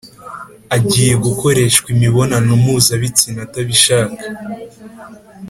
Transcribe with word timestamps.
agiye 0.75 1.13
gukoreshwa 1.25 1.87
imibonano 1.95 2.51
mpuzabitsina 2.61 3.39
atabishaka. 3.47 4.19